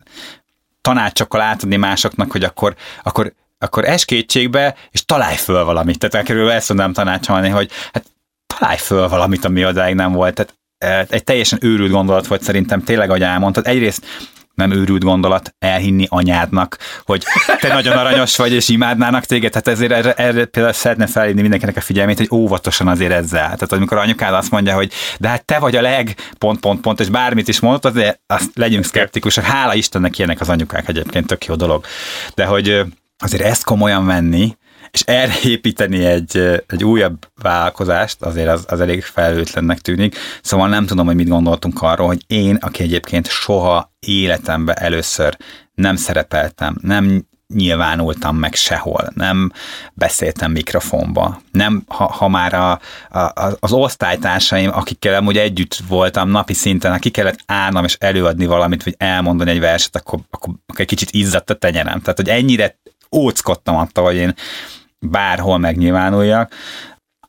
[0.89, 5.99] tanácsokkal átadni másoknak, hogy akkor, akkor, akkor es kétségbe, és találj föl valamit.
[5.99, 8.05] Tehát körülbelül ezt tudnám tanácsolni, hogy hát
[8.59, 10.35] találj föl valamit, ami odáig nem volt.
[10.35, 13.67] Tehát e, egy teljesen őrült gondolat volt szerintem, tényleg, ahogy elmondtad.
[13.67, 14.07] Egyrészt
[14.59, 17.25] nem őrült gondolat elhinni anyádnak, hogy
[17.61, 21.77] te nagyon aranyos vagy, és imádnának téged, tehát ezért erre, erre például szeretne felhívni mindenkinek
[21.77, 23.43] a figyelmét, hogy óvatosan azért ezzel.
[23.43, 27.01] Tehát amikor anyukád azt mondja, hogy de hát te vagy a leg, pont, pont, pont,
[27.01, 29.45] és bármit is mondott, azért azt legyünk szkeptikusak.
[29.45, 31.85] Hála Istennek ilyenek az anyukák egyébként, tök jó dolog.
[32.35, 32.83] De hogy
[33.19, 34.57] azért ezt komolyan venni,
[34.91, 40.17] és erre építeni egy, egy újabb vállalkozást, azért az, az elég felelőtlennek tűnik.
[40.43, 45.37] Szóval nem tudom, hogy mit gondoltunk arról, hogy én, aki egyébként soha életemben először
[45.75, 49.53] nem szerepeltem, nem nyilvánultam meg sehol, nem
[49.95, 56.55] beszéltem mikrofonba, nem, ha, ha már a, a, az osztálytársaim, akikkel amúgy együtt voltam napi
[56.55, 60.87] szinten, akik kellett állnom és előadni valamit, vagy elmondani egy verset, akkor, akkor, akkor egy
[60.87, 62.01] kicsit izzadt a tenyerem.
[62.01, 62.79] Tehát, hogy ennyire
[63.17, 64.35] óckodtam attól, hogy én
[64.99, 66.55] bárhol megnyilvánuljak.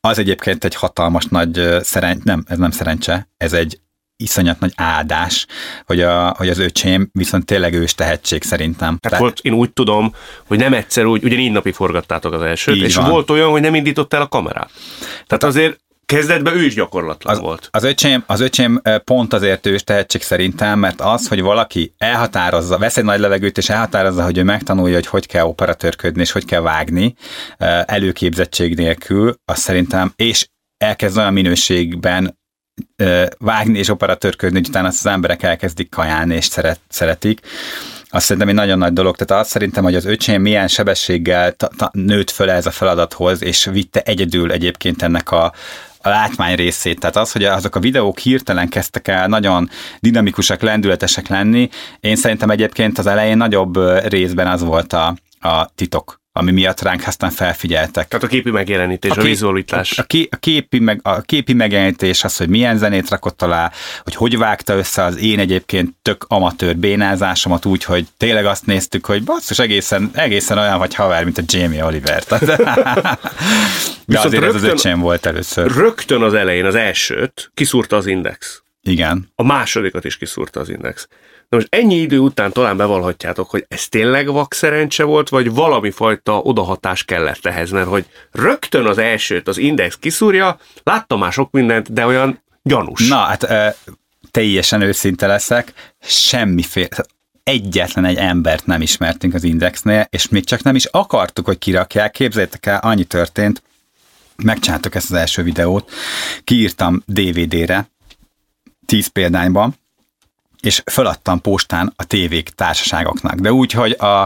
[0.01, 3.79] Az egyébként egy hatalmas nagy szerencs, nem, ez nem szerencse, ez egy
[4.23, 5.45] iszonyat nagy áldás,
[5.85, 8.89] hogy, a, hogy az öcsém viszont tényleg ős tehetség szerintem.
[8.89, 10.13] Hát Tehát volt, én úgy tudom,
[10.47, 13.09] hogy nem egyszer úgy, ugye négy napig forgattátok az elsőt, és van.
[13.09, 14.71] volt olyan, hogy nem indított el a kamerát.
[15.27, 17.67] Tehát azért Kezdetben ő is gyakorlatlan az, volt.
[17.71, 22.97] Az öcsém, az öcsém pont azért ős tehetség szerintem, mert az, hogy valaki elhatározza, vesz
[22.97, 26.61] egy nagy levegőt, és elhatározza, hogy ő megtanulja, hogy hogy kell operatőrködni, és hogy kell
[26.61, 27.15] vágni
[27.85, 32.39] előképzettség nélkül, az szerintem, és elkezd olyan minőségben
[33.37, 37.39] vágni és operatőrködni, hogy utána azt az emberek elkezdik kajálni és szeret, szeretik.
[38.11, 39.15] Azt szerintem egy nagyon nagy dolog.
[39.15, 43.43] Tehát azt szerintem, hogy az öcsém milyen sebességgel ta, ta, nőtt föl ez a feladathoz,
[43.43, 45.53] és vitte egyedül egyébként ennek a,
[46.01, 46.99] a látmány részét.
[46.99, 52.49] Tehát az, hogy azok a videók hirtelen kezdtek el nagyon dinamikusak, lendületesek lenni, én szerintem
[52.49, 58.07] egyébként az elején nagyobb részben az volt a, a titok ami miatt ránk aztán felfigyeltek.
[58.07, 59.97] Tehát a képi megjelenítés, a, kép, a vizualitás.
[59.97, 63.71] A, a, képi, meg, a képi megjelenítés az, hogy milyen zenét rakott alá,
[64.03, 69.05] hogy hogy vágta össze az én egyébként tök amatőr bénázásomat úgy, hogy tényleg azt néztük,
[69.05, 72.23] hogy basszus, egészen, egészen olyan vagy haver, mint a Jamie Oliver.
[74.05, 75.71] De azért rögtön, ez az öcsém volt először.
[75.71, 78.61] Rögtön az elején az elsőt kiszúrta az Index.
[78.81, 79.31] Igen.
[79.35, 81.07] A másodikat is kiszúrta az Index.
[81.49, 85.91] Na most ennyi idő után talán bevallhatjátok, hogy ez tényleg vak szerencse volt, vagy valami
[85.91, 91.51] fajta odahatás kellett ehhez, mert hogy rögtön az elsőt az Index kiszúrja, láttam már sok
[91.51, 93.07] mindent, de olyan gyanús.
[93.07, 93.47] Na, hát
[94.31, 97.05] teljesen őszinte leszek, semmiféle,
[97.43, 102.11] egyetlen egy embert nem ismertünk az Indexnél, és még csak nem is akartuk, hogy kirakják.
[102.11, 103.63] Képzeljétek el, annyi történt,
[104.43, 105.91] megcsináltuk ezt az első videót,
[106.43, 107.89] kiírtam DVD-re,
[108.85, 109.75] 10 példányban,
[110.61, 113.33] és föladtam postán a tévék társaságoknak.
[113.33, 114.21] De úgy, hogy a,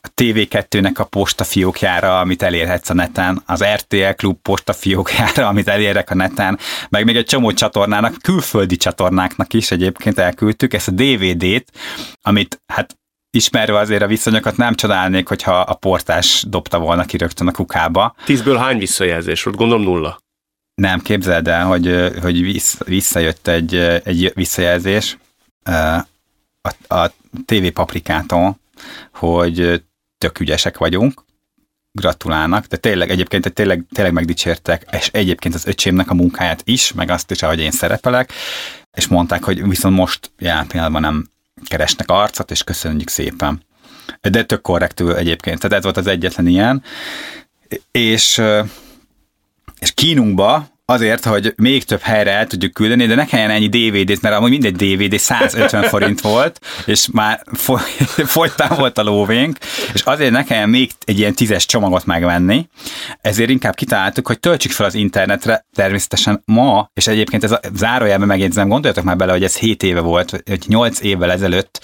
[0.00, 6.14] a TV2-nek a postafiókjára, amit elérhetsz a neten, az RTL Klub postafiókjára, amit elérek a
[6.14, 11.72] neten, meg még egy csomó csatornának, külföldi csatornáknak is egyébként elküldtük ezt a DVD-t,
[12.22, 12.98] amit hát
[13.30, 18.14] ismerve azért a viszonyokat nem csodálnék, hogyha a portás dobta volna ki rögtön a kukába.
[18.24, 19.56] Tízből hány visszajelzés volt?
[19.56, 20.18] Gondolom nulla.
[20.74, 25.16] Nem, képzeld el, hogy, hogy visszajött egy, egy visszajelzés,
[25.62, 27.12] a, a
[27.44, 28.58] TV Paprikától,
[29.12, 29.82] hogy
[30.18, 31.24] tök ügyesek vagyunk,
[31.92, 37.10] gratulálnak, de tényleg egyébként tényleg, tényleg megdicsértek, és egyébként az öcsémnek a munkáját is, meg
[37.10, 38.32] azt is, ahogy én szerepelek,
[38.92, 41.28] és mondták, hogy viszont most jelen pillanatban nem
[41.64, 43.62] keresnek arcot, és köszönjük szépen.
[44.20, 46.82] De tök korrektül egyébként, tehát ez volt az egyetlen ilyen.
[47.90, 48.42] És,
[49.78, 54.20] és kínunkba azért, hogy még több helyre el tudjuk küldeni, de ne kelljen ennyi DVD-t,
[54.20, 57.42] mert amúgy mindegy DVD 150 forint volt, és már
[58.26, 59.58] fogytán volt a lóvénk,
[59.92, 62.68] és azért ne kelljen még egy ilyen tízes csomagot megvenni,
[63.20, 68.28] ezért inkább kitaláltuk, hogy töltsük fel az internetre, természetesen ma, és egyébként ez a zárójelben
[68.28, 71.80] megjegyzem, gondoljatok már bele, hogy ez 7 éve volt, vagy 8 évvel ezelőtt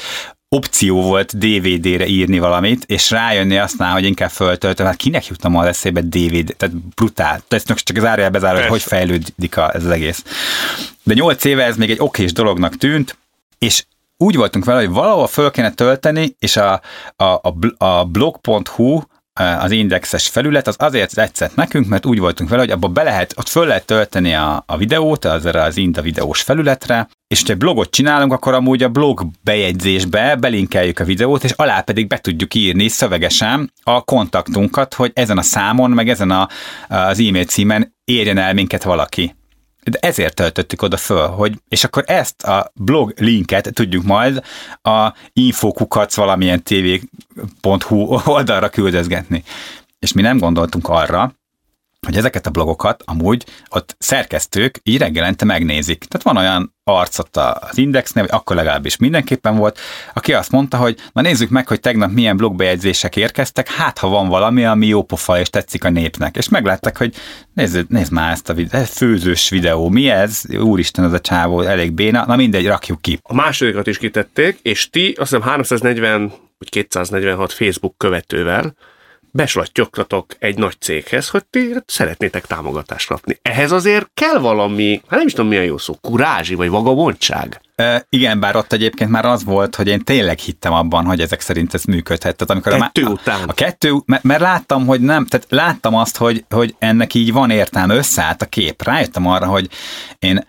[0.49, 5.67] opció volt DVD-re írni valamit, és rájönni aztán, hogy inkább föltöltöm, hát kinek jutna az
[5.67, 7.41] eszébe DVD, tehát brutál.
[7.49, 10.25] Tehát csak az árjál bezárva, hogy hogy fejlődik a, ez az egész.
[11.03, 13.17] De nyolc éve ez még egy okés dolognak tűnt,
[13.59, 13.85] és
[14.17, 16.81] úgy voltunk vele, hogy valahol föl kéne tölteni, és a,
[17.17, 19.01] a, a, a blog.hu
[19.41, 23.35] az indexes felület, az azért tetszett nekünk, mert úgy voltunk vele, hogy abba be lehet,
[23.37, 27.55] ott föl lehet tölteni a, a videót, az erre az Inda videós felületre, és ha
[27.55, 32.55] blogot csinálunk, akkor amúgy a blog bejegyzésbe belinkeljük a videót, és alá pedig be tudjuk
[32.55, 36.49] írni szövegesen a kontaktunkat, hogy ezen a számon, meg ezen a,
[36.89, 39.35] az e-mail címen érjen el minket valaki.
[39.91, 44.43] Ezért töltöttük oda föl, hogy, és akkor ezt a blog linket tudjuk majd
[44.83, 49.43] a infokukac valamilyen tv.hu oldalra küldözgetni.
[49.99, 51.35] És mi nem gondoltunk arra,
[52.07, 56.05] hogy ezeket a blogokat amúgy ott szerkesztők így reggelente megnézik.
[56.05, 59.79] Tehát van olyan arc ott az Indexnél, vagy akkor legalábbis mindenképpen volt,
[60.15, 64.29] aki azt mondta, hogy na nézzük meg, hogy tegnap milyen blogbejegyzések érkeztek, hát ha van
[64.29, 66.37] valami, ami jó pofa és tetszik a népnek.
[66.37, 67.15] És meglátták, hogy
[67.55, 70.43] nézd, nézd már ezt a videó, ez főzős videó, mi ez?
[70.59, 73.19] Úristen, az a csávó elég béna, na mindegy, rakjuk ki.
[73.23, 78.75] A másodikat is kitették, és ti azt hiszem 340 vagy 246 Facebook követővel
[79.37, 83.39] beslattyogtatok egy nagy céghez, hogy ti szeretnétek támogatást kapni.
[83.43, 87.61] Ehhez azért kell valami, hát nem is tudom milyen jó szó, kurázsi vagy vagabondság.
[87.77, 91.41] E, igen, bár ott egyébként már az volt, hogy én tényleg hittem abban, hogy ezek
[91.41, 92.37] szerint ez működhet.
[92.37, 93.41] Tehát amikor kettő a, után.
[93.41, 97.33] A, a kettő, mert, mert láttam, hogy nem, tehát láttam azt, hogy, hogy ennek így
[97.33, 98.83] van értelme, összeállt a kép.
[98.83, 99.69] Rájöttem arra, hogy
[100.19, 100.47] én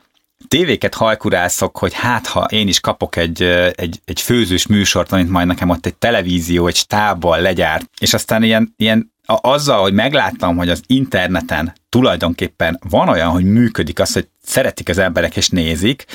[0.47, 3.41] tévéket hajkurászok, hogy hát ha én is kapok egy,
[3.75, 8.43] egy, egy főzős műsort, amit majd nekem ott egy televízió, egy stábbal legyárt, és aztán
[8.43, 14.27] ilyen, ilyen azzal, hogy megláttam, hogy az interneten tulajdonképpen van olyan, hogy működik az, hogy
[14.43, 16.05] szeretik az emberek és nézik,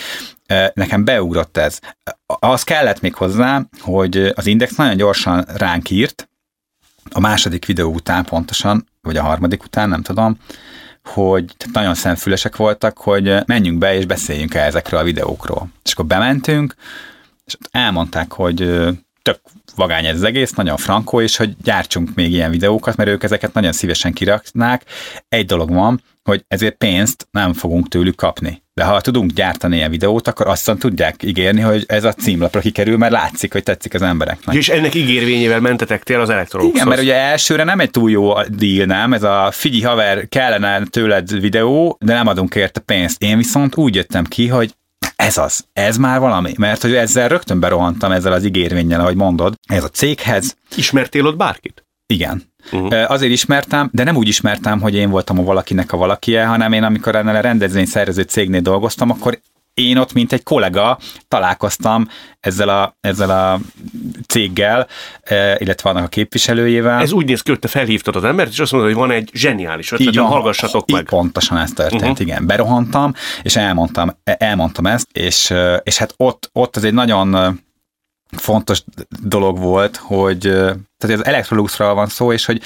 [0.75, 1.79] nekem beugrott ez.
[2.27, 6.29] Az kellett még hozzá, hogy az Index nagyon gyorsan ránk írt,
[7.11, 10.39] a második videó után pontosan, vagy a harmadik után, nem tudom,
[11.05, 15.69] hogy nagyon szemfülesek voltak, hogy menjünk be és beszéljünk el ezekről a videókról.
[15.85, 16.75] És akkor bementünk,
[17.45, 18.57] és elmondták, hogy
[19.23, 19.41] tök
[19.77, 23.53] vagány ez az egész, nagyon frankó, és hogy gyártsunk még ilyen videókat, mert ők ezeket
[23.53, 24.85] nagyon szívesen kiraknák.
[25.29, 28.63] Egy dolog van, hogy ezért pénzt nem fogunk tőlük kapni.
[28.75, 32.97] De ha tudunk gyártani ilyen videót, akkor azt tudják ígérni, hogy ez a címlapra kikerül,
[32.97, 34.57] mert látszik, hogy tetszik az embereknek.
[34.57, 36.75] És ennek ígérvényével mentetek tél az elektronikus.
[36.75, 39.13] Igen, mert ugye elsőre nem egy túl jó deal, nem?
[39.13, 43.23] Ez a figyi haver, kellene tőled videó, de nem adunk érte pénzt.
[43.23, 44.75] Én viszont úgy jöttem ki, hogy
[45.17, 49.55] ez az, ez már valami, mert hogy ezzel rögtön berohantam ezzel az ígérvényel, ahogy mondod,
[49.69, 50.57] ez a céghez.
[50.77, 51.85] Ismertél ott bárkit?
[52.13, 52.43] Igen.
[52.73, 53.11] Uh-huh.
[53.11, 56.83] Azért ismertem, de nem úgy ismertem, hogy én voltam a valakinek a valakie, hanem én
[56.83, 59.41] amikor ennél a rendezvényszervező cégnél dolgoztam, akkor
[59.75, 60.99] én ott, mint egy kollega
[61.29, 62.09] találkoztam
[62.41, 63.61] ezzel a, ezzel a
[64.27, 64.87] céggel,
[65.59, 67.01] illetve annak a képviselőjével.
[67.01, 69.31] Ez úgy néz ki, hogy te felhívtad az embert, és azt mondod, hogy van egy
[69.33, 71.05] zseniális ötlet, hallgassatok meg.
[71.05, 72.21] Pontosan ez történt, uh-huh.
[72.21, 72.47] igen.
[72.47, 77.61] Berohantam, és elmondtam, elmondtam ezt, és, és hát ott, ott ez egy nagyon
[78.37, 78.83] fontos
[79.23, 80.55] dolog volt, hogy
[81.03, 82.61] tehát az Electroluxról van szó, és hogy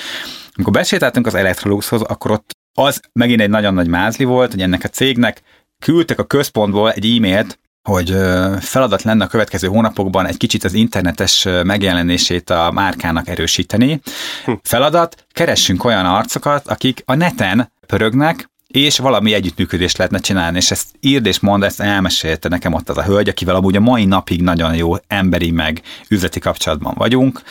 [0.54, 4.84] amikor besétáltunk az Electroluxhoz, akkor ott az megint egy nagyon nagy mázli volt, hogy ennek
[4.84, 5.42] a cégnek
[5.78, 8.14] küldtek a központból egy e-mailt, hogy
[8.60, 14.00] feladat lenne a következő hónapokban egy kicsit az internetes megjelenését a márkának erősíteni.
[14.44, 14.52] Hm.
[14.62, 20.86] Feladat, keressünk olyan arcokat, akik a neten pörögnek, és valami együttműködést lehetne csinálni, és ezt
[21.00, 24.42] írd és mondd, ezt elmesélte nekem ott az a hölgy, akivel amúgy a mai napig
[24.42, 27.42] nagyon jó emberi meg üzleti kapcsolatban vagyunk,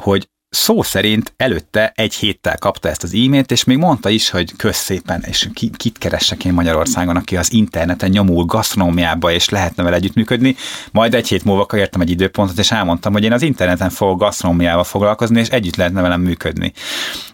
[0.00, 4.56] hogy szó szerint előtte egy héttel kapta ezt az e-mailt, és még mondta is, hogy
[4.56, 9.82] kösz szépen, és ki, kit keressek én Magyarországon, aki az interneten nyomul gasztronómiába, és lehetne
[9.82, 10.56] vele együttműködni.
[10.92, 14.84] Majd egy hét múlva értem egy időpontot, és elmondtam, hogy én az interneten fogok gasztronómiával
[14.84, 16.72] foglalkozni, és együtt lehetne velem működni.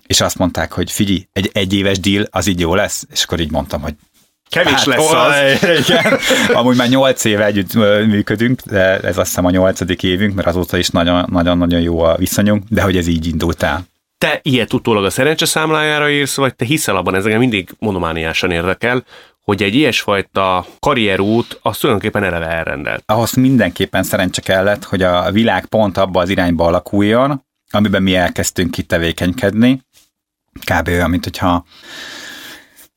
[0.06, 3.50] És azt mondták, hogy figyelj, egy egyéves deal az így jó lesz, és akkor így
[3.50, 3.94] mondtam, hogy
[4.50, 5.34] Kevés hát, lesz az.
[5.86, 6.18] Igen.
[6.58, 7.74] Amúgy már nyolc éve együtt
[8.06, 12.64] működünk, de ez azt hiszem a nyolcadik évünk, mert azóta is nagyon-nagyon jó a viszonyunk,
[12.68, 13.84] de hogy ez így indult el.
[14.18, 18.50] Te ilyet utólag a szerencse számlájára írsz, vagy te hiszel abban, ez engem mindig monomániásan
[18.50, 19.04] érdekel,
[19.44, 23.02] hogy egy ilyesfajta karrierút az tulajdonképpen eleve elrendelt.
[23.06, 28.70] Ahhoz mindenképpen szerencse kellett, hogy a világ pont abba az irányba alakuljon, amiben mi elkezdtünk
[28.70, 29.82] kitevékenykedni.
[30.64, 30.88] Kb.
[30.88, 31.64] olyan, mint hogyha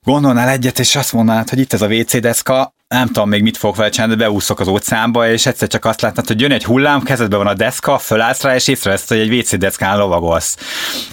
[0.04, 3.58] gondolnál egyet, és azt mondanád, hogy itt ez a WC deszka, nem tudom még mit
[3.58, 6.64] fogok vele csinálni, de beúszok az óceánba, és egyszer csak azt látnád, hogy jön egy
[6.64, 10.58] hullám, kezedben van a deszka, fölállsz rá, és észrevesz, hogy egy WC deszkán lovagolsz.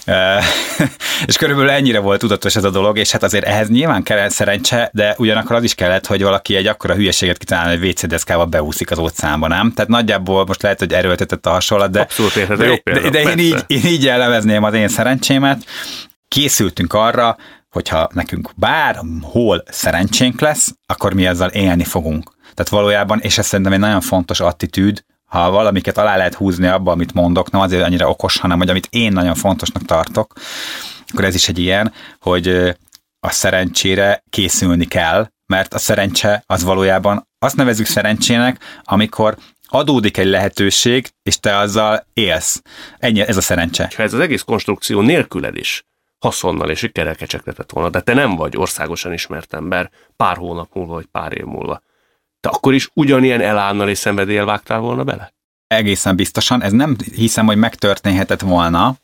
[1.26, 4.90] és körülbelül ennyire volt tudatos ez a dolog, és hát azért ehhez nyilván kellett szerencse,
[4.92, 8.90] de ugyanakkor az is kellett, hogy valaki egy akkora hülyeséget kitalálni, hogy WC deszkával beúszik
[8.90, 9.72] az óceánba, nem?
[9.72, 13.38] Tehát nagyjából most lehet, hogy erőltetett a hasonlat, de, Abszolút érted, de, de, de én,
[13.38, 15.64] így, én így jellemezném az én szerencsémet.
[16.28, 17.36] Készültünk arra,
[17.70, 22.30] hogyha nekünk bárhol szerencsénk lesz, akkor mi ezzel élni fogunk.
[22.40, 26.92] Tehát valójában, és ez szerintem egy nagyon fontos attitűd, ha valamiket alá lehet húzni abba,
[26.92, 30.32] amit mondok, nem azért annyira okos, hanem hogy amit én nagyon fontosnak tartok,
[31.08, 32.48] akkor ez is egy ilyen, hogy
[33.20, 40.26] a szerencsére készülni kell, mert a szerencse az valójában azt nevezük szerencsének, amikor adódik egy
[40.26, 42.62] lehetőség, és te azzal élsz.
[42.98, 43.90] Ennyi, ez a szerencse.
[43.96, 45.84] Ha ez az egész konstrukció nélküled is
[46.20, 50.94] haszonnal és sikerrel kecsegtetett volna, de te nem vagy országosan ismert ember pár hónap múlva,
[50.94, 51.82] vagy pár év múlva.
[52.40, 55.32] Te akkor is ugyanilyen elánnal és szenvedélyel vágtál volna bele?
[55.66, 56.62] Egészen biztosan.
[56.62, 58.96] Ez nem hiszem, hogy megtörténhetett volna,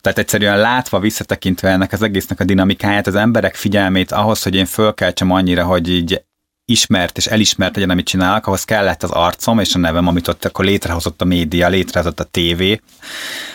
[0.00, 4.66] tehát egyszerűen látva, visszatekintve ennek az egésznek a dinamikáját, az emberek figyelmét ahhoz, hogy én
[4.66, 6.24] fölkeltsem annyira, hogy így
[6.72, 10.44] ismert és elismert legyen, amit csinálok, ahhoz kellett az arcom és a nevem, amit ott
[10.44, 12.80] akkor létrehozott a média, létrehozott a tévé.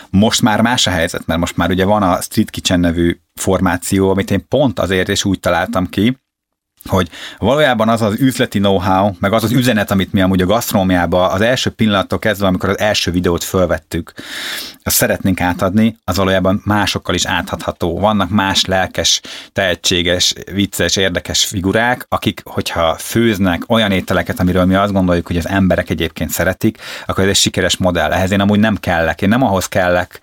[0.09, 4.09] Most már más a helyzet, mert most már ugye van a Street Kitchen nevű formáció,
[4.09, 6.17] amit én pont azért is úgy találtam ki,
[6.85, 11.31] hogy valójában az az üzleti know-how, meg az az üzenet, amit mi amúgy a gasztronómiában
[11.31, 14.13] az első pillanattól kezdve, amikor az első videót fölvettük,
[14.83, 17.99] azt szeretnénk átadni, az valójában másokkal is átadható.
[17.99, 19.21] Vannak más lelkes,
[19.53, 25.47] tehetséges, vicces, érdekes figurák, akik, hogyha főznek olyan ételeket, amiről mi azt gondoljuk, hogy az
[25.47, 28.11] emberek egyébként szeretik, akkor ez egy sikeres modell.
[28.11, 29.21] Ehhez én amúgy nem kellek.
[29.21, 30.19] Én nem ahhoz kellek,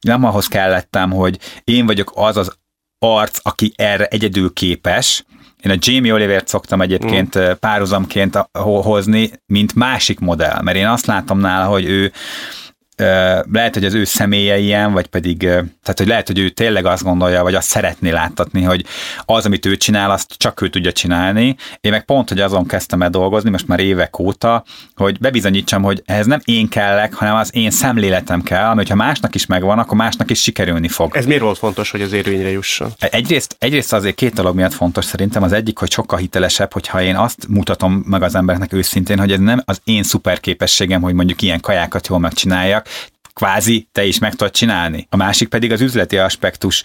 [0.00, 2.56] nem ahhoz kellettem, hogy én vagyok az az
[2.98, 5.24] arc, aki erre egyedül képes,
[5.62, 7.50] én a Jamie Olivert szoktam egyébként mm.
[7.60, 8.48] párhuzamként
[8.82, 12.12] hozni, mint másik modell, mert én azt látom nála, hogy ő
[13.52, 17.02] lehet, hogy az ő személye ilyen, vagy pedig, tehát hogy lehet, hogy ő tényleg azt
[17.02, 18.84] gondolja, vagy azt szeretné láttatni, hogy
[19.24, 21.56] az, amit ő csinál, azt csak ő tudja csinálni.
[21.80, 26.02] Én meg pont, hogy azon kezdtem el dolgozni, most már évek óta, hogy bebizonyítsam, hogy
[26.06, 29.96] ez nem én kellek, hanem az én szemléletem kell, ami ha másnak is megvan, akkor
[29.96, 31.16] másnak is sikerülni fog.
[31.16, 32.92] Ez miért volt fontos, hogy az érvényre jusson?
[32.98, 35.42] Egyrészt, egyrészt azért két dolog miatt fontos szerintem.
[35.42, 39.38] Az egyik, hogy sokkal hitelesebb, hogyha én azt mutatom meg az embereknek őszintén, hogy ez
[39.38, 42.87] nem az én szuper képességem, hogy mondjuk ilyen kajákat jól megcsináljak,
[43.32, 45.06] kvázi te is meg tudod csinálni.
[45.10, 46.82] A másik pedig az üzleti aspektus.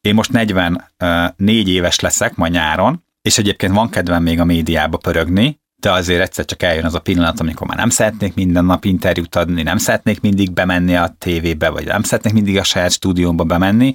[0.00, 5.60] Én most 44 éves leszek ma nyáron, és egyébként van kedvem még a médiába pörögni,
[5.76, 9.36] de azért egyszer csak eljön az a pillanat, amikor már nem szeretnék minden nap interjút
[9.36, 13.94] adni, nem szeretnék mindig bemenni a tévébe, vagy nem szeretnék mindig a saját stúdiómba bemenni.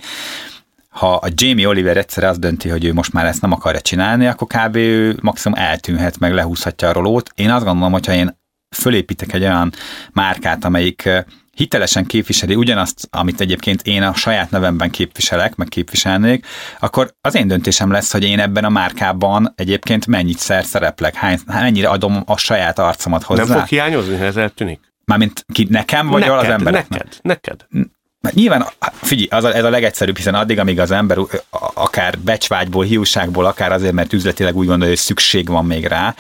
[0.90, 4.28] Ha a Jamie Oliver egyszer azt dönti, hogy ő most már ezt nem akarja csinálni,
[4.28, 4.76] akkor kb.
[4.76, 7.32] ő maximum eltűnhet, meg lehúzhatja a rolót.
[7.36, 8.38] Én azt gondolom, hogyha én
[8.76, 9.74] fölépítek egy olyan
[10.12, 11.10] márkát, amelyik
[11.56, 16.46] hitelesen képviseli ugyanazt, amit egyébként én a saját nevemben képviselek, meg képviselnék,
[16.80, 21.40] akkor az én döntésem lesz, hogy én ebben a márkában egyébként mennyit szer szereplek, hány,
[21.46, 23.44] mennyire adom a saját arcomat hozzá.
[23.44, 24.80] Nem fog hiányozni, ha ez eltűnik?
[25.06, 27.04] Mármint ki, nekem, vagy neked, az embereknek?
[27.04, 27.90] Neked, neked.
[28.22, 28.66] Mert nyilván,
[29.02, 31.18] figyelj, az a, ez a legegyszerűbb, hiszen addig, amíg az ember
[31.74, 36.16] akár becsvágyból, hiúságból, akár azért, mert üzletileg úgy gondolja, hogy szükség van még rá,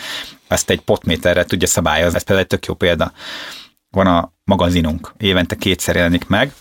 [0.47, 2.15] ezt egy potméterre tudja szabályozni.
[2.15, 3.11] Ez például egy tök jó példa.
[3.95, 6.53] Van a magazinunk, évente kétszer jelenik meg.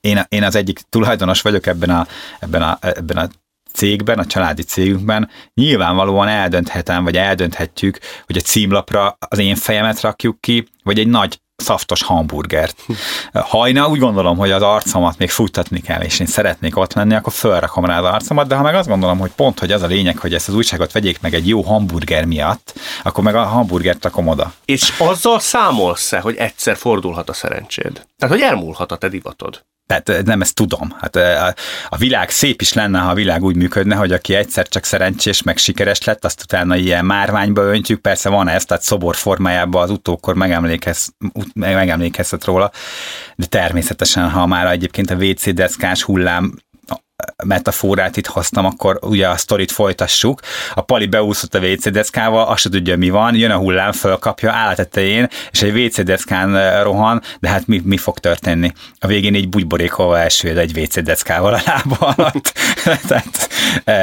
[0.00, 2.06] Én, én az egyik tulajdonos vagyok ebben a,
[2.40, 3.28] ebben a, ebben a
[3.72, 10.40] cégben, a családi cégünkben, nyilvánvalóan eldönthetem, vagy eldönthetjük, hogy a címlapra az én fejemet rakjuk
[10.40, 12.82] ki, vagy egy nagy szaftos hamburgert.
[13.32, 17.14] Ha én úgy gondolom, hogy az arcomat még futtatni kell, és én szeretnék ott lenni,
[17.14, 19.86] akkor felrakom rá az arcomat, de ha meg azt gondolom, hogy pont, hogy az a
[19.86, 24.04] lényeg, hogy ezt az újságot vegyék meg egy jó hamburger miatt, akkor meg a hamburgert
[24.04, 24.52] rakom oda.
[24.64, 28.06] És azzal számolsz-e, hogy egyszer fordulhat a szerencséd?
[28.18, 29.62] Tehát, hogy elmúlhat a te divatod?
[29.90, 30.96] Tehát nem ezt tudom.
[31.00, 31.16] Hát
[31.88, 35.42] a világ szép is lenne, ha a világ úgy működne, hogy aki egyszer csak szerencsés,
[35.42, 38.00] meg sikeres lett, azt utána ilyen márványba öntjük.
[38.00, 41.08] Persze van ez, tehát szobor formájában az utókor megemlékez,
[41.54, 42.70] megemlékezhet róla,
[43.36, 46.54] de természetesen, ha már egyébként a WC deszkás hullám
[47.44, 50.40] metaforát itt hoztam, akkor ugye a sztorit folytassuk.
[50.74, 54.52] A Pali beúszott a WC deszkával, azt se tudja mi van, jön a hullám, fölkapja
[54.52, 58.72] állatetején, és egy WC deszkán rohan, de hát mi, mi fog történni?
[58.98, 62.52] A végén így bugyborékolva elsőd egy WC deszkával a lába alatt.
[63.08, 63.48] Tehát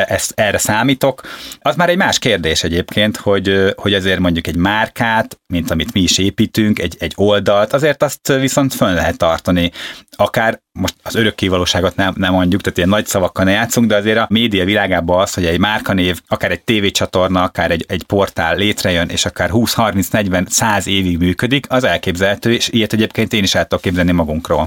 [0.09, 1.21] ezt, erre számítok.
[1.59, 6.01] Az már egy más kérdés egyébként, hogy, hogy azért mondjuk egy márkát, mint amit mi
[6.01, 9.71] is építünk, egy, egy oldalt, azért azt viszont fönn lehet tartani
[10.17, 14.17] akár most az örökkévalóságot nem, nem mondjuk, tehát ilyen nagy szavakkal ne játszunk, de azért
[14.17, 19.09] a média világában az, hogy egy márkanév, akár egy tévécsatorna, akár egy, egy portál létrejön,
[19.09, 23.55] és akár 20, 30, 40, 100 évig működik, az elképzelhető, és ilyet egyébként én is
[23.55, 24.65] el tudok képzelni magunkról.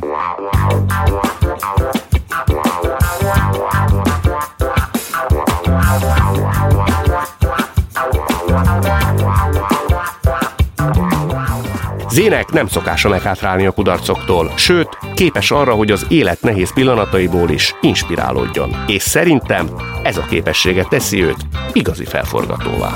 [12.20, 17.74] Zének nem szokása meghátrálni a kudarcoktól, sőt, képes arra, hogy az élet nehéz pillanataiból is
[17.80, 18.84] inspirálódjon.
[18.86, 19.68] És szerintem
[20.02, 21.36] ez a képessége teszi őt
[21.72, 22.92] igazi felforgatóvá.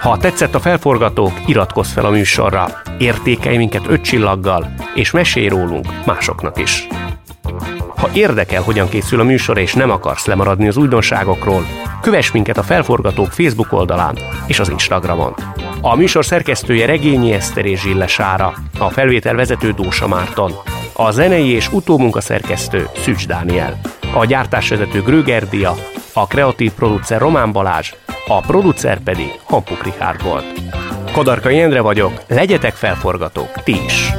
[0.00, 5.86] Ha tetszett a felforgatók, iratkozz fel a műsorra, értékelj minket öt csillaggal, és mesélj rólunk
[6.06, 6.86] másoknak is.
[7.98, 11.66] Ha érdekel, hogyan készül a műsor és nem akarsz lemaradni az újdonságokról,
[12.00, 15.34] kövess minket a Felforgatók Facebook oldalán és az Instagramon.
[15.80, 20.52] A műsor szerkesztője Regényi Eszter és Zsille Sára, a felvétel vezető Dósa Márton,
[20.92, 23.80] a zenei és utómunkaszerkesztő Szücs Dániel,
[24.14, 25.48] a gyártásvezető Gröger
[26.12, 27.92] a kreatív producer Román Balázs,
[28.26, 30.44] a producer pedig Hampuk Richard volt.
[31.12, 34.12] Kadarka Jendre vagyok, legyetek felforgatók, ti is!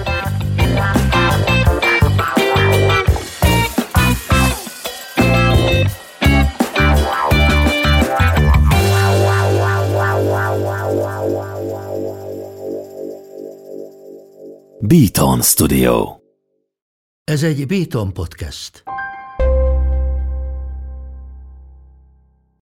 [14.90, 16.16] Beaton Studio.
[17.24, 18.84] Ez egy Béton podcast.